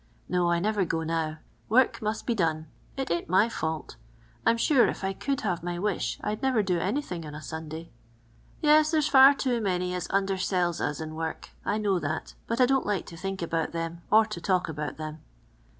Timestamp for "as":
9.93-10.07, 10.83-11.01